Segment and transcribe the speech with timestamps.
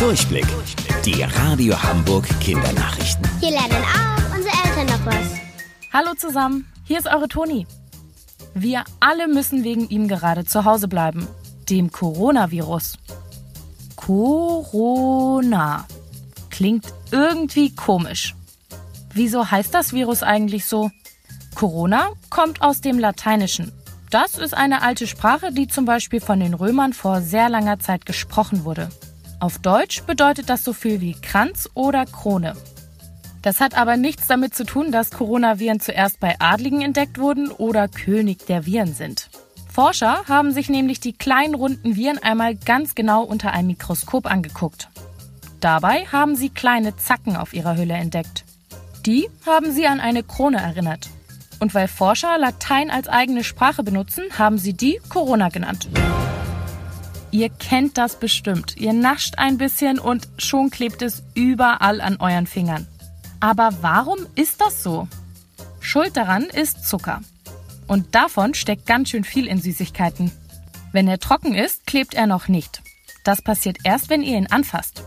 [0.00, 0.46] Durchblick.
[1.04, 3.28] Die Radio Hamburg Kindernachrichten.
[3.38, 5.26] Hier lernen auch unsere Eltern noch was.
[5.92, 7.66] Hallo zusammen, hier ist eure Toni.
[8.54, 11.28] Wir alle müssen wegen ihm gerade zu Hause bleiben.
[11.68, 12.96] Dem Coronavirus.
[13.94, 15.86] Corona.
[16.48, 18.34] Klingt irgendwie komisch.
[19.12, 20.90] Wieso heißt das Virus eigentlich so?
[21.54, 23.70] Corona kommt aus dem Lateinischen.
[24.10, 28.06] Das ist eine alte Sprache, die zum Beispiel von den Römern vor sehr langer Zeit
[28.06, 28.88] gesprochen wurde.
[29.40, 32.54] Auf Deutsch bedeutet das so viel wie Kranz oder Krone.
[33.40, 37.88] Das hat aber nichts damit zu tun, dass Coronaviren zuerst bei Adligen entdeckt wurden oder
[37.88, 39.30] König der Viren sind.
[39.72, 44.88] Forscher haben sich nämlich die kleinen runden Viren einmal ganz genau unter einem Mikroskop angeguckt.
[45.60, 48.44] Dabei haben sie kleine Zacken auf ihrer Hülle entdeckt.
[49.06, 51.08] Die haben sie an eine Krone erinnert.
[51.60, 55.88] Und weil Forscher Latein als eigene Sprache benutzen, haben sie die Corona genannt.
[57.30, 58.76] Ihr kennt das bestimmt.
[58.76, 62.86] Ihr nascht ein bisschen und schon klebt es überall an euren Fingern.
[63.38, 65.08] Aber warum ist das so?
[65.80, 67.20] Schuld daran ist Zucker.
[67.86, 70.30] Und davon steckt ganz schön viel in Süßigkeiten.
[70.92, 72.82] Wenn er trocken ist, klebt er noch nicht.
[73.24, 75.02] Das passiert erst, wenn ihr ihn anfasst.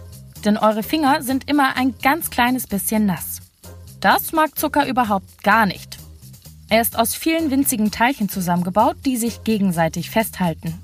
[0.46, 3.42] Denn eure Finger sind immer ein ganz kleines bisschen nass.
[4.00, 5.98] Das mag Zucker überhaupt gar nicht.
[6.70, 10.83] Er ist aus vielen winzigen Teilchen zusammengebaut, die sich gegenseitig festhalten.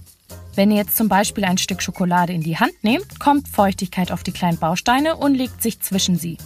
[0.60, 4.24] Wenn ihr jetzt zum Beispiel ein Stück Schokolade in die Hand nehmt, kommt Feuchtigkeit auf
[4.24, 6.38] die kleinen Bausteine und legt sich zwischen sie.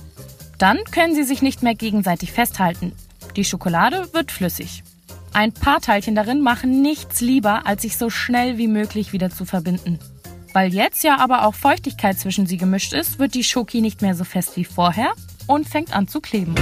[0.60, 2.92] Dann können sie sich nicht mehr gegenseitig festhalten.
[3.36, 4.84] Die Schokolade wird flüssig.
[5.34, 9.46] Ein paar Teilchen darin machen nichts lieber, als sich so schnell wie möglich wieder zu
[9.46, 9.98] verbinden.
[10.54, 14.14] Weil jetzt ja aber auch Feuchtigkeit zwischen sie gemischt ist, wird die Schoki nicht mehr
[14.14, 15.14] so fest wie vorher
[15.48, 16.54] und fängt an zu kleben.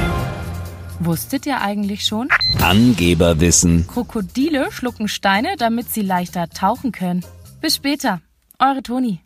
[1.01, 2.29] Wusstet ihr eigentlich schon?
[2.61, 3.87] Angeberwissen.
[3.87, 7.25] Krokodile schlucken Steine, damit sie leichter tauchen können.
[7.61, 8.21] Bis später.
[8.57, 9.21] Eure Toni.